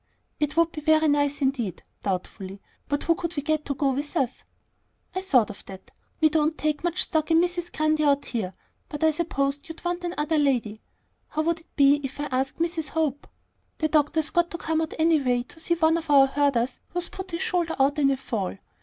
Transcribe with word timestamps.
"It 0.39 0.57
would 0.57 0.71
be 0.71 0.81
very 0.81 1.07
nice 1.07 1.43
indeed," 1.43 1.83
doubtfully; 2.01 2.59
"but 2.89 3.03
who 3.03 3.13
could 3.13 3.35
we 3.35 3.43
get 3.43 3.65
to 3.65 3.75
go 3.75 3.91
with 3.91 4.17
us?" 4.17 4.43
"I 5.13 5.21
thought 5.21 5.51
of 5.51 5.63
that. 5.67 5.91
We 6.19 6.29
don't 6.29 6.57
take 6.57 6.83
much 6.83 7.03
stock 7.03 7.29
in 7.29 7.39
Mrs. 7.39 7.71
Grundy 7.71 8.03
out 8.03 8.25
here; 8.25 8.55
but 8.89 9.03
I 9.03 9.11
supposed 9.11 9.69
you'd 9.69 9.85
want 9.85 10.03
another 10.03 10.39
lady. 10.39 10.81
How 11.27 11.43
would 11.43 11.59
it 11.59 11.75
be 11.75 12.01
if 12.03 12.19
I 12.19 12.25
asked 12.31 12.57
Mrs. 12.57 12.89
Hope? 12.89 13.27
The 13.77 13.89
doctor's 13.89 14.31
got 14.31 14.49
to 14.49 14.57
come 14.57 14.81
out 14.81 14.95
anyway 14.97 15.43
to 15.43 15.59
see 15.59 15.75
one 15.75 15.97
of 15.97 16.09
our 16.09 16.25
herders 16.25 16.81
who's 16.89 17.09
put 17.09 17.29
his 17.29 17.43
shoulder 17.43 17.75
out 17.77 17.99
in 17.99 18.09
a 18.09 18.17
fall. 18.17 18.55